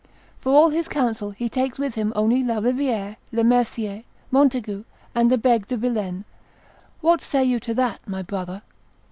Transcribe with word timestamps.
For 0.39 0.51
all 0.51 0.71
his 0.71 0.87
council 0.87 1.35
be 1.37 1.47
takes 1.47 1.77
with 1.77 1.93
him 1.93 2.11
only 2.15 2.41
La 2.43 2.57
Riviere, 2.57 3.17
Le 3.31 3.43
Mercier, 3.43 4.03
Montaigu, 4.31 4.83
and 5.13 5.29
Le 5.29 5.37
Begue 5.37 5.67
de 5.67 5.77
Vilaine. 5.77 6.25
What 7.01 7.21
say 7.21 7.43
you 7.43 7.59
to 7.59 7.75
that, 7.75 7.99
my 8.07 8.23
brother?" 8.23 8.63